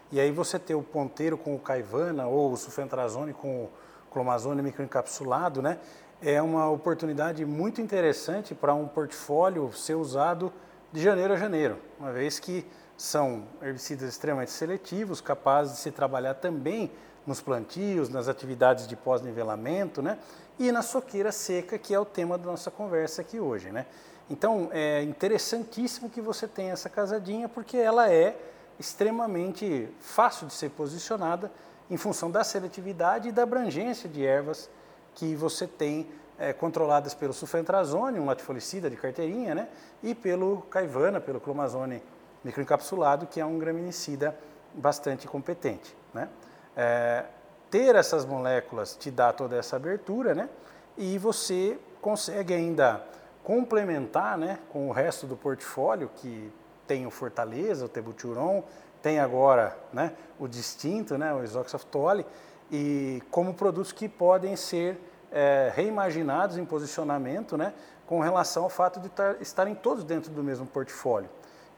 E 0.09 0.19
aí 0.19 0.31
você 0.31 0.57
ter 0.57 0.75
o 0.75 0.81
ponteiro 0.81 1.37
com 1.37 1.53
o 1.53 1.59
caivana 1.59 2.25
ou 2.25 2.53
o 2.53 2.55
sulfentrazone 2.55 3.33
com 3.33 3.65
o 3.65 3.69
clomazone 4.09 4.61
microencapsulado, 4.61 5.61
né? 5.61 5.77
É 6.21 6.41
uma 6.41 6.69
oportunidade 6.69 7.45
muito 7.45 7.81
interessante 7.81 8.55
para 8.55 8.73
um 8.73 8.87
portfólio 8.87 9.73
ser 9.73 9.95
usado 9.95 10.53
de 10.89 11.01
janeiro 11.01 11.33
a 11.33 11.37
janeiro, 11.37 11.77
uma 11.99 12.13
vez 12.13 12.39
que 12.39 12.65
são 12.95 13.43
herbicidas 13.61 14.07
extremamente 14.07 14.51
seletivos, 14.51 15.19
capazes 15.19 15.73
de 15.73 15.79
se 15.79 15.91
trabalhar 15.91 16.35
também 16.35 16.91
nos 17.27 17.41
plantios, 17.41 18.07
nas 18.07 18.29
atividades 18.29 18.87
de 18.87 18.95
pós-nivelamento, 18.95 20.01
né? 20.01 20.17
E 20.57 20.71
na 20.71 20.81
soqueira 20.81 21.31
seca, 21.31 21.77
que 21.77 21.93
é 21.93 21.99
o 21.99 22.05
tema 22.05 22.37
da 22.37 22.45
nossa 22.45 22.71
conversa 22.71 23.21
aqui 23.21 23.37
hoje, 23.37 23.69
né? 23.69 23.85
Então, 24.31 24.69
é 24.71 25.03
interessantíssimo 25.03 26.09
que 26.09 26.21
você 26.21 26.47
tenha 26.47 26.71
essa 26.71 26.89
casadinha, 26.89 27.49
porque 27.49 27.75
ela 27.75 28.09
é 28.09 28.33
extremamente 28.79 29.89
fácil 29.99 30.47
de 30.47 30.53
ser 30.53 30.69
posicionada 30.69 31.51
em 31.89 31.97
função 31.97 32.31
da 32.31 32.41
seletividade 32.41 33.27
e 33.27 33.31
da 33.33 33.43
abrangência 33.43 34.07
de 34.09 34.25
ervas 34.25 34.69
que 35.15 35.35
você 35.35 35.67
tem 35.67 36.09
é, 36.39 36.53
controladas 36.53 37.13
pelo 37.13 37.33
sulfentrazone, 37.33 38.21
um 38.21 38.25
latifolicida 38.25 38.89
de 38.89 38.95
carteirinha, 38.95 39.53
né? 39.53 39.67
e 40.01 40.15
pelo 40.15 40.61
caivana, 40.69 41.19
pelo 41.19 41.41
clomazone 41.41 42.01
microencapsulado, 42.41 43.27
que 43.27 43.41
é 43.41 43.45
um 43.45 43.59
graminicida 43.59 44.33
bastante 44.73 45.27
competente. 45.27 45.93
Né? 46.13 46.29
É, 46.77 47.25
ter 47.69 47.95
essas 47.95 48.23
moléculas 48.23 48.95
te 48.95 49.11
dá 49.11 49.33
toda 49.33 49.57
essa 49.57 49.75
abertura, 49.75 50.33
né? 50.33 50.47
e 50.97 51.17
você 51.17 51.77
consegue 51.99 52.53
ainda 52.53 53.05
complementar 53.43 54.37
né, 54.37 54.59
com 54.69 54.87
o 54.87 54.91
resto 54.91 55.25
do 55.25 55.35
portfólio, 55.35 56.09
que 56.15 56.51
tem 56.87 57.05
o 57.05 57.11
Fortaleza, 57.11 57.85
o 57.85 57.89
Tebuturon, 57.89 58.63
tem 59.01 59.19
agora 59.19 59.77
né, 59.91 60.13
o 60.39 60.47
distinto, 60.47 61.17
né, 61.17 61.33
o 61.33 61.43
isoxaftole, 61.43 62.25
e 62.71 63.21
como 63.31 63.53
produtos 63.53 63.91
que 63.91 64.07
podem 64.07 64.55
ser 64.55 64.97
é, 65.31 65.71
reimaginados 65.73 66.57
em 66.57 66.65
posicionamento 66.65 67.57
né, 67.57 67.73
com 68.05 68.19
relação 68.19 68.63
ao 68.63 68.69
fato 68.69 68.99
de 68.99 69.09
tar, 69.09 69.41
estarem 69.41 69.73
todos 69.73 70.03
dentro 70.03 70.31
do 70.31 70.43
mesmo 70.43 70.65
portfólio. 70.65 71.29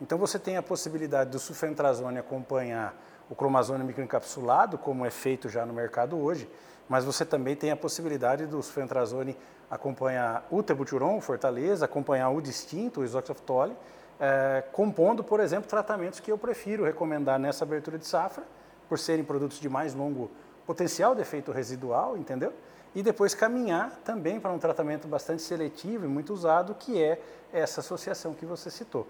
Então 0.01 0.17
você 0.17 0.37
tem 0.37 0.57
a 0.57 0.63
possibilidade 0.63 1.29
do 1.29 1.39
sulfentrazone 1.39 2.17
acompanhar 2.17 2.95
o 3.29 3.35
cromazone 3.35 3.83
microencapsulado, 3.83 4.77
como 4.77 5.05
é 5.05 5.09
feito 5.09 5.47
já 5.47 5.65
no 5.65 5.73
mercado 5.73 6.17
hoje, 6.17 6.49
mas 6.87 7.05
você 7.05 7.25
também 7.25 7.55
tem 7.55 7.71
a 7.71 7.75
possibilidade 7.75 8.45
do 8.45 8.61
sulfentrazone 8.61 9.37
acompanhar 9.69 10.45
o 10.51 10.61
tebuturon, 10.61 11.19
Fortaleza, 11.19 11.85
acompanhar 11.85 12.29
o 12.29 12.41
distinto, 12.41 13.01
o 13.01 13.05
isoxaftole, 13.05 13.75
é, 14.19 14.63
compondo, 14.71 15.23
por 15.23 15.39
exemplo, 15.39 15.67
tratamentos 15.67 16.19
que 16.19 16.31
eu 16.31 16.37
prefiro 16.37 16.85
recomendar 16.85 17.39
nessa 17.39 17.65
abertura 17.65 17.97
de 17.97 18.05
safra, 18.05 18.43
por 18.87 18.99
serem 18.99 19.23
produtos 19.23 19.59
de 19.59 19.67
mais 19.67 19.93
longo 19.93 20.29
potencial 20.65 21.15
de 21.15 21.21
efeito 21.21 21.51
residual, 21.51 22.17
entendeu? 22.17 22.53
E 22.93 23.01
depois 23.01 23.33
caminhar 23.33 23.89
também 24.03 24.39
para 24.39 24.51
um 24.51 24.59
tratamento 24.59 25.07
bastante 25.07 25.41
seletivo 25.41 26.05
e 26.05 26.07
muito 26.07 26.31
usado, 26.31 26.75
que 26.75 27.01
é 27.01 27.19
essa 27.51 27.79
associação 27.79 28.33
que 28.33 28.45
você 28.45 28.69
citou. 28.69 29.07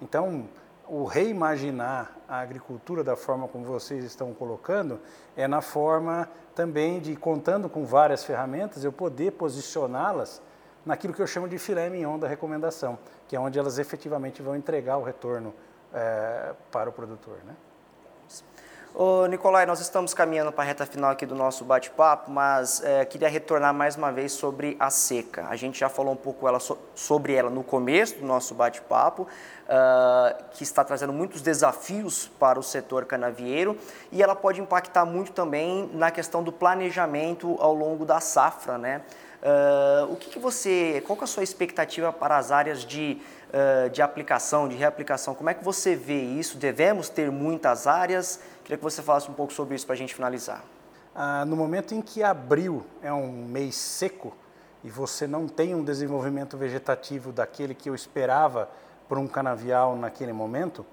Então, 0.00 0.48
o 0.86 1.04
reimaginar 1.04 2.12
a 2.28 2.40
agricultura 2.40 3.02
da 3.02 3.16
forma 3.16 3.48
como 3.48 3.64
vocês 3.64 4.04
estão 4.04 4.32
colocando 4.34 5.00
é 5.36 5.48
na 5.48 5.60
forma 5.60 6.28
também 6.54 7.00
de, 7.00 7.16
contando 7.16 7.68
com 7.68 7.84
várias 7.84 8.24
ferramentas, 8.24 8.84
eu 8.84 8.92
poder 8.92 9.32
posicioná-las 9.32 10.40
naquilo 10.84 11.14
que 11.14 11.22
eu 11.22 11.26
chamo 11.26 11.48
de 11.48 11.58
filé 11.58 11.88
mignon 11.88 12.18
da 12.18 12.28
recomendação, 12.28 12.98
que 13.26 13.34
é 13.34 13.40
onde 13.40 13.58
elas 13.58 13.78
efetivamente 13.78 14.42
vão 14.42 14.54
entregar 14.54 14.98
o 14.98 15.02
retorno 15.02 15.54
é, 15.92 16.54
para 16.70 16.90
o 16.90 16.92
produtor. 16.92 17.38
Né? 17.44 17.54
Ô, 18.96 19.26
Nicolai, 19.26 19.66
nós 19.66 19.80
estamos 19.80 20.14
caminhando 20.14 20.52
para 20.52 20.62
a 20.62 20.66
reta 20.68 20.86
final 20.86 21.10
aqui 21.10 21.26
do 21.26 21.34
nosso 21.34 21.64
bate-papo, 21.64 22.30
mas 22.30 22.80
é, 22.84 23.04
queria 23.04 23.28
retornar 23.28 23.74
mais 23.74 23.96
uma 23.96 24.12
vez 24.12 24.30
sobre 24.30 24.76
a 24.78 24.88
seca. 24.88 25.48
A 25.48 25.56
gente 25.56 25.80
já 25.80 25.88
falou 25.88 26.12
um 26.12 26.16
pouco 26.16 26.46
ela, 26.46 26.60
sobre 26.94 27.34
ela 27.34 27.50
no 27.50 27.64
começo 27.64 28.14
do 28.20 28.24
nosso 28.24 28.54
bate-papo, 28.54 29.22
uh, 29.22 30.44
que 30.52 30.62
está 30.62 30.84
trazendo 30.84 31.12
muitos 31.12 31.42
desafios 31.42 32.30
para 32.38 32.56
o 32.56 32.62
setor 32.62 33.04
canavieiro 33.04 33.76
e 34.12 34.22
ela 34.22 34.36
pode 34.36 34.60
impactar 34.60 35.04
muito 35.04 35.32
também 35.32 35.90
na 35.92 36.12
questão 36.12 36.44
do 36.44 36.52
planejamento 36.52 37.56
ao 37.58 37.74
longo 37.74 38.04
da 38.04 38.20
safra, 38.20 38.78
né? 38.78 39.02
Uh, 39.44 40.10
o 40.10 40.16
que, 40.16 40.30
que, 40.30 40.38
você, 40.38 41.02
qual 41.06 41.18
que 41.18 41.22
é 41.22 41.26
a 41.26 41.28
sua 41.28 41.42
expectativa 41.42 42.10
para 42.10 42.38
as 42.38 42.50
áreas 42.50 42.82
de, 42.82 43.20
uh, 43.50 43.90
de 43.90 44.00
aplicação, 44.00 44.66
de 44.66 44.74
reaplicação? 44.74 45.34
Como 45.34 45.50
é 45.50 45.54
que 45.54 45.62
você 45.62 45.94
vê 45.94 46.18
isso? 46.18 46.56
Devemos 46.56 47.10
ter 47.10 47.30
muitas 47.30 47.86
áreas? 47.86 48.40
Queria 48.62 48.78
que 48.78 48.82
você 48.82 49.02
falasse 49.02 49.30
um 49.30 49.34
pouco 49.34 49.52
sobre 49.52 49.74
isso 49.74 49.84
para 49.84 49.94
a 49.94 49.98
gente 49.98 50.14
finalizar. 50.14 50.64
Ah, 51.14 51.44
no 51.44 51.54
momento 51.54 51.94
em 51.94 52.02
que 52.02 52.24
abril 52.24 52.84
é 53.00 53.12
um 53.12 53.44
mês 53.46 53.76
seco 53.76 54.34
e 54.82 54.90
você 54.90 55.28
não 55.28 55.46
tem 55.46 55.72
um 55.72 55.84
desenvolvimento 55.84 56.56
vegetativo 56.56 57.30
daquele 57.30 57.72
que 57.72 57.88
eu 57.88 57.94
esperava 57.94 58.68
para 59.08 59.20
um 59.20 59.28
canavial 59.28 59.94
naquele 59.94 60.32
momento, 60.32 60.84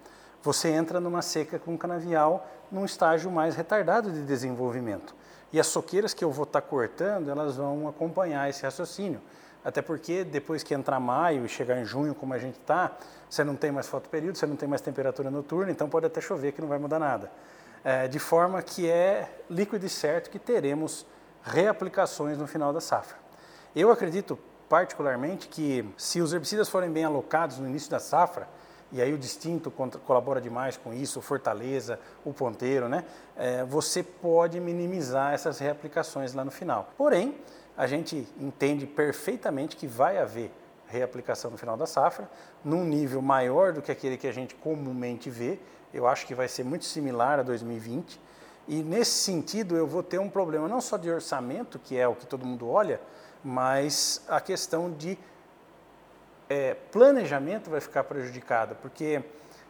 você 0.43 0.69
entra 0.69 0.99
numa 0.99 1.23
seca 1.23 1.57
com 1.57 1.73
um 1.73 1.77
canavial 1.77 2.47
num 2.71 2.85
estágio 2.85 3.31
mais 3.31 3.55
retardado 3.55 4.11
de 4.11 4.21
desenvolvimento. 4.23 5.15
E 5.53 5.59
as 5.59 5.67
soqueiras 5.67 6.13
que 6.13 6.23
eu 6.23 6.31
vou 6.31 6.43
estar 6.43 6.61
tá 6.61 6.67
cortando, 6.67 7.29
elas 7.29 7.57
vão 7.57 7.87
acompanhar 7.87 8.49
esse 8.49 8.63
raciocínio. 8.63 9.21
Até 9.63 9.81
porque 9.81 10.23
depois 10.23 10.63
que 10.63 10.73
entrar 10.73 10.99
maio 10.99 11.45
e 11.45 11.49
chegar 11.49 11.79
em 11.79 11.85
junho, 11.85 12.15
como 12.15 12.33
a 12.33 12.37
gente 12.37 12.57
está, 12.59 12.97
você 13.29 13.43
não 13.43 13.55
tem 13.55 13.71
mais 13.71 13.87
fotoperíodo, 13.87 14.37
você 14.37 14.47
não 14.47 14.55
tem 14.55 14.67
mais 14.67 14.81
temperatura 14.81 15.29
noturna, 15.29 15.71
então 15.71 15.87
pode 15.87 16.05
até 16.05 16.19
chover 16.19 16.51
que 16.53 16.61
não 16.61 16.67
vai 16.67 16.79
mudar 16.79 16.97
nada. 16.97 17.31
É, 17.83 18.07
de 18.07 18.19
forma 18.19 18.61
que 18.61 18.89
é 18.89 19.29
líquido 19.49 19.85
e 19.85 19.89
certo 19.89 20.29
que 20.29 20.39
teremos 20.39 21.05
reaplicações 21.43 22.37
no 22.37 22.47
final 22.47 22.73
da 22.73 22.81
safra. 22.81 23.17
Eu 23.75 23.91
acredito 23.91 24.37
particularmente 24.67 25.47
que 25.47 25.87
se 25.97 26.21
os 26.21 26.33
herbicidas 26.33 26.69
forem 26.69 26.89
bem 26.89 27.03
alocados 27.03 27.57
no 27.57 27.67
início 27.67 27.89
da 27.89 27.99
safra, 27.99 28.47
e 28.91 29.01
aí 29.01 29.13
o 29.13 29.17
distinto 29.17 29.71
colabora 29.71 30.41
demais 30.41 30.75
com 30.75 30.93
isso, 30.93 31.19
o 31.19 31.21
Fortaleza, 31.21 31.99
o 32.25 32.33
Ponteiro, 32.33 32.89
né? 32.89 33.05
É, 33.37 33.63
você 33.63 34.03
pode 34.03 34.59
minimizar 34.59 35.33
essas 35.33 35.59
reaplicações 35.59 36.33
lá 36.33 36.43
no 36.43 36.51
final. 36.51 36.89
Porém, 36.97 37.37
a 37.77 37.87
gente 37.87 38.27
entende 38.39 38.85
perfeitamente 38.85 39.77
que 39.77 39.87
vai 39.87 40.17
haver 40.17 40.51
reaplicação 40.87 41.49
no 41.49 41.57
final 41.57 41.77
da 41.77 41.85
safra, 41.85 42.29
num 42.63 42.83
nível 42.83 43.21
maior 43.21 43.71
do 43.71 43.81
que 43.81 43.91
aquele 43.91 44.17
que 44.17 44.27
a 44.27 44.31
gente 44.31 44.53
comumente 44.55 45.29
vê. 45.29 45.57
Eu 45.93 46.05
acho 46.05 46.27
que 46.27 46.35
vai 46.35 46.47
ser 46.47 46.63
muito 46.65 46.85
similar 46.85 47.39
a 47.39 47.43
2020. 47.43 48.19
E 48.67 48.83
nesse 48.83 49.11
sentido, 49.11 49.75
eu 49.75 49.87
vou 49.87 50.03
ter 50.03 50.19
um 50.19 50.29
problema 50.29 50.67
não 50.67 50.81
só 50.81 50.97
de 50.97 51.09
orçamento, 51.09 51.79
que 51.79 51.97
é 51.97 52.07
o 52.07 52.15
que 52.15 52.25
todo 52.25 52.45
mundo 52.45 52.69
olha, 52.69 53.01
mas 53.43 54.23
a 54.27 54.39
questão 54.39 54.91
de 54.91 55.17
é, 56.51 56.73
planejamento 56.91 57.69
vai 57.69 57.79
ficar 57.79 58.03
prejudicada, 58.03 58.75
porque 58.75 59.23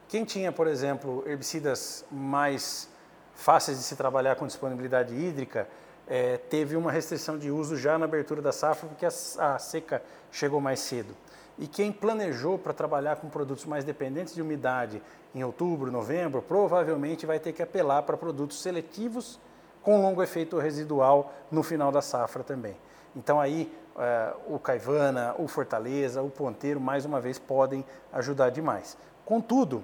quem 0.08 0.26
tinha, 0.26 0.52
por 0.52 0.66
exemplo, 0.66 1.24
herbicidas 1.28 2.04
mais 2.10 2.90
fáceis 3.36 3.78
de 3.78 3.84
se 3.84 3.96
trabalhar 3.96 4.36
com 4.36 4.48
disponibilidade 4.48 5.14
hídrica, 5.14 5.68
é, 6.08 6.38
teve 6.38 6.76
uma 6.76 6.92
restrição 6.92 7.38
de 7.38 7.52
uso 7.52 7.78
já 7.78 8.00
na 8.00 8.06
abertura 8.06 8.42
da 8.42 8.52
safra, 8.52 8.90
porque 8.90 9.06
a, 9.06 9.10
a, 9.54 9.60
seca 9.60 10.02
chegou 10.32 10.60
mais 10.60 10.80
cedo. 10.80 11.16
E 11.60 11.68
quem 11.68 11.92
planejou 11.92 12.58
para 12.58 12.74
trabalhar 12.74 13.18
com 13.18 13.30
produtos 13.30 13.66
mais 13.66 13.86
dependentes 13.86 14.34
de 14.34 14.42
umidade 14.42 15.04
em 15.36 15.44
outubro, 15.44 15.92
novembro, 15.92 16.42
provavelmente 16.42 17.28
vai 17.28 17.40
ter 17.40 17.54
que 17.54 17.62
apelar 17.62 18.02
para 18.02 18.18
produtos 18.18 18.60
seletivos 18.60 19.40
com 19.84 20.02
longo 20.02 20.24
efeito 20.24 20.58
residual 20.58 21.32
no 21.52 21.62
final 21.62 21.92
da 21.92 22.02
safra 22.02 22.44
também. 22.44 22.76
Então 23.16 23.40
aí 23.40 23.72
é, 23.98 24.34
o 24.48 24.58
Caivana, 24.60 25.36
o 25.38 25.48
Fortaleza, 25.48 26.22
o 26.22 26.30
Ponteiro, 26.30 26.80
mais 26.80 27.06
uma 27.06 27.20
vez, 27.20 27.38
podem 27.38 27.86
ajudar 28.14 28.50
demais. 28.50 28.98
Contudo, 29.26 29.84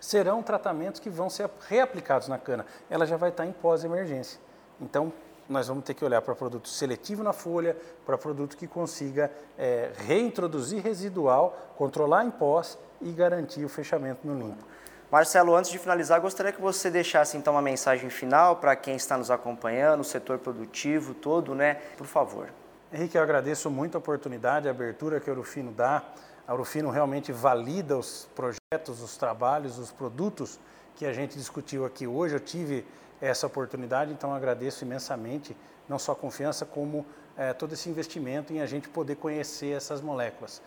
serão 0.00 0.42
tratamentos 0.42 1.00
que 1.00 1.10
vão 1.10 1.30
ser 1.30 1.48
reaplicados 1.68 2.28
na 2.28 2.38
cana. 2.38 2.66
Ela 2.90 3.06
já 3.06 3.16
vai 3.16 3.30
estar 3.30 3.46
em 3.46 3.52
pós-emergência. 3.52 4.38
Então, 4.80 5.12
nós 5.48 5.68
vamos 5.68 5.84
ter 5.84 5.94
que 5.94 6.04
olhar 6.04 6.20
para 6.22 6.34
produto 6.34 6.68
seletivo 6.68 7.22
na 7.22 7.32
folha, 7.32 7.76
para 8.04 8.18
produto 8.18 8.56
que 8.56 8.66
consiga 8.66 9.30
é, 9.56 9.92
reintroduzir 10.06 10.82
residual, 10.82 11.56
controlar 11.76 12.24
em 12.24 12.30
pós 12.30 12.78
e 13.00 13.12
garantir 13.12 13.64
o 13.64 13.68
fechamento 13.68 14.26
no 14.26 14.38
limpo. 14.38 14.64
Marcelo, 15.10 15.54
antes 15.54 15.70
de 15.70 15.78
finalizar, 15.78 16.20
gostaria 16.20 16.50
que 16.50 16.60
você 16.60 16.90
deixasse 16.90 17.36
então 17.36 17.54
uma 17.54 17.62
mensagem 17.62 18.10
final 18.10 18.56
para 18.56 18.74
quem 18.74 18.96
está 18.96 19.16
nos 19.16 19.30
acompanhando, 19.30 20.00
o 20.00 20.04
setor 20.04 20.38
produtivo 20.38 21.14
todo, 21.14 21.54
né? 21.54 21.74
Por 21.96 22.08
favor. 22.08 22.48
Henrique, 22.92 23.16
eu 23.16 23.22
agradeço 23.22 23.70
muito 23.70 23.94
a 23.94 23.98
oportunidade, 23.98 24.66
a 24.66 24.72
abertura 24.72 25.20
que 25.20 25.30
a 25.30 25.32
Urufino 25.32 25.70
dá. 25.70 26.02
A 26.46 26.54
Urufino 26.54 26.90
realmente 26.90 27.30
valida 27.30 27.96
os 27.96 28.28
projetos, 28.34 29.00
os 29.00 29.16
trabalhos, 29.16 29.78
os 29.78 29.92
produtos 29.92 30.58
que 30.96 31.06
a 31.06 31.12
gente 31.12 31.38
discutiu 31.38 31.84
aqui 31.84 32.06
hoje. 32.06 32.34
Eu 32.34 32.40
tive 32.40 32.84
essa 33.20 33.46
oportunidade, 33.46 34.12
então 34.12 34.34
agradeço 34.34 34.84
imensamente, 34.84 35.56
não 35.88 36.00
só 36.00 36.12
a 36.12 36.16
confiança, 36.16 36.66
como 36.66 37.06
é, 37.36 37.52
todo 37.52 37.74
esse 37.74 37.88
investimento 37.88 38.52
em 38.52 38.60
a 38.60 38.66
gente 38.66 38.88
poder 38.88 39.16
conhecer 39.16 39.76
essas 39.76 40.00
moléculas. 40.00 40.60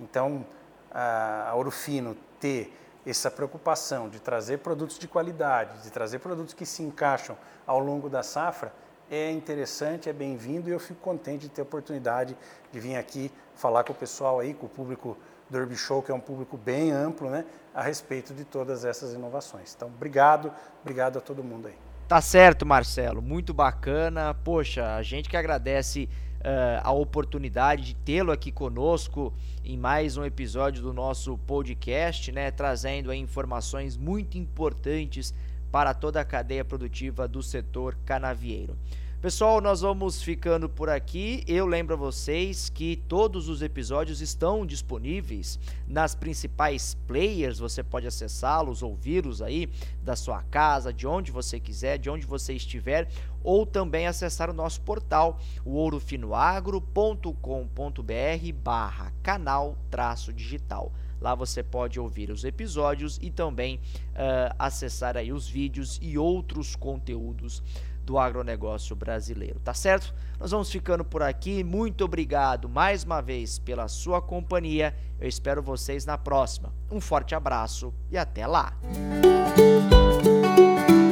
Então, 0.00 0.44
a, 0.90 1.52
Urufino 1.56 2.16
ter 2.40 2.72
essa 3.06 3.30
preocupação 3.30 4.08
de 4.08 4.20
trazer 4.20 4.58
produtos 4.58 4.98
de 4.98 5.06
qualidade, 5.06 5.82
de 5.82 5.90
trazer 5.90 6.18
produtos 6.18 6.54
que 6.54 6.64
se 6.64 6.82
encaixam 6.82 7.36
ao 7.66 7.78
longo 7.78 8.08
da 8.08 8.22
safra, 8.22 8.72
é 9.10 9.30
interessante, 9.30 10.08
é 10.08 10.12
bem-vindo 10.12 10.68
e 10.68 10.72
eu 10.72 10.80
fico 10.80 11.00
contente 11.00 11.42
de 11.42 11.48
ter 11.50 11.60
a 11.60 11.64
oportunidade 11.64 12.36
de 12.72 12.80
vir 12.80 12.96
aqui 12.96 13.30
falar 13.54 13.84
com 13.84 13.92
o 13.92 13.96
pessoal 13.96 14.40
aí, 14.40 14.54
com 14.54 14.66
o 14.66 14.68
público 14.68 15.16
do 15.48 15.58
Urb 15.58 15.76
Show, 15.76 16.02
que 16.02 16.10
é 16.10 16.14
um 16.14 16.20
público 16.20 16.56
bem 16.56 16.90
amplo, 16.90 17.28
né, 17.28 17.44
a 17.74 17.82
respeito 17.82 18.32
de 18.32 18.44
todas 18.44 18.84
essas 18.84 19.12
inovações. 19.12 19.74
Então, 19.76 19.88
obrigado, 19.88 20.50
obrigado 20.80 21.18
a 21.18 21.20
todo 21.20 21.44
mundo 21.44 21.68
aí. 21.68 21.76
Tá 22.08 22.20
certo, 22.20 22.66
Marcelo, 22.66 23.22
muito 23.22 23.54
bacana. 23.54 24.34
Poxa, 24.34 24.94
a 24.94 25.02
gente 25.02 25.28
que 25.28 25.36
agradece 25.36 26.08
uh, 26.44 26.80
a 26.82 26.92
oportunidade 26.92 27.82
de 27.82 27.94
tê-lo 27.94 28.30
aqui 28.30 28.52
conosco 28.52 29.32
em 29.64 29.76
mais 29.76 30.16
um 30.16 30.24
episódio 30.24 30.82
do 30.82 30.92
nosso 30.92 31.38
podcast, 31.38 32.30
né, 32.30 32.50
trazendo 32.50 33.12
informações 33.12 33.96
muito 33.96 34.36
importantes 34.36 35.34
para 35.72 35.94
toda 35.94 36.20
a 36.20 36.24
cadeia 36.24 36.64
produtiva 36.64 37.26
do 37.26 37.42
setor 37.42 37.96
canavieiro. 38.04 38.76
Pessoal, 39.24 39.58
nós 39.58 39.80
vamos 39.80 40.22
ficando 40.22 40.68
por 40.68 40.90
aqui. 40.90 41.42
Eu 41.48 41.64
lembro 41.64 41.94
a 41.94 41.96
vocês 41.96 42.68
que 42.68 42.96
todos 43.08 43.48
os 43.48 43.62
episódios 43.62 44.20
estão 44.20 44.66
disponíveis 44.66 45.58
nas 45.88 46.14
principais 46.14 46.92
players. 47.06 47.58
Você 47.58 47.82
pode 47.82 48.06
acessá-los, 48.06 48.82
ouvi-los 48.82 49.40
aí 49.40 49.70
da 50.02 50.14
sua 50.14 50.42
casa, 50.42 50.92
de 50.92 51.06
onde 51.06 51.32
você 51.32 51.58
quiser, 51.58 51.96
de 51.96 52.10
onde 52.10 52.26
você 52.26 52.52
estiver, 52.52 53.08
ou 53.42 53.64
também 53.64 54.06
acessar 54.06 54.50
o 54.50 54.52
nosso 54.52 54.82
portal, 54.82 55.40
o 55.64 55.70
ourofinoagro.com.br 55.70 58.52
barra 58.62 59.10
canal 59.22 59.78
traço 59.90 60.34
digital. 60.34 60.92
Lá 61.18 61.34
você 61.34 61.62
pode 61.62 61.98
ouvir 61.98 62.30
os 62.30 62.44
episódios 62.44 63.18
e 63.22 63.30
também 63.30 63.76
uh, 63.76 64.54
acessar 64.58 65.16
aí 65.16 65.32
os 65.32 65.48
vídeos 65.48 65.98
e 66.02 66.18
outros 66.18 66.76
conteúdos 66.76 67.62
do 68.04 68.18
agronegócio 68.18 68.94
brasileiro, 68.94 69.58
tá 69.60 69.72
certo? 69.72 70.14
Nós 70.38 70.50
vamos 70.50 70.70
ficando 70.70 71.04
por 71.04 71.22
aqui. 71.22 71.64
Muito 71.64 72.04
obrigado 72.04 72.68
mais 72.68 73.04
uma 73.04 73.20
vez 73.20 73.58
pela 73.58 73.88
sua 73.88 74.20
companhia. 74.20 74.94
Eu 75.18 75.28
espero 75.28 75.62
vocês 75.62 76.04
na 76.04 76.18
próxima. 76.18 76.72
Um 76.90 77.00
forte 77.00 77.34
abraço 77.34 77.92
e 78.10 78.18
até 78.18 78.46
lá. 78.46 78.74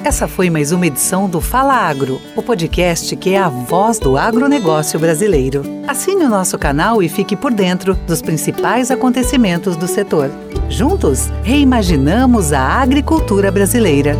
Essa 0.04 0.26
foi 0.26 0.50
mais 0.50 0.72
uma 0.72 0.86
edição 0.86 1.30
do 1.30 1.40
Fala 1.40 1.74
Agro, 1.74 2.20
o 2.36 2.42
podcast 2.42 3.14
que 3.14 3.34
é 3.34 3.38
a 3.38 3.48
voz 3.48 4.00
do 4.00 4.16
agronegócio 4.16 4.98
brasileiro. 4.98 5.62
Assine 5.86 6.24
o 6.24 6.28
nosso 6.28 6.58
canal 6.58 7.02
e 7.02 7.08
fique 7.08 7.36
por 7.36 7.52
dentro 7.52 7.94
dos 7.94 8.20
principais 8.20 8.90
acontecimentos 8.90 9.76
do 9.76 9.86
setor. 9.86 10.28
Juntos, 10.68 11.28
reimaginamos 11.44 12.52
a 12.52 12.60
agricultura 12.60 13.50
brasileira. 13.52 14.16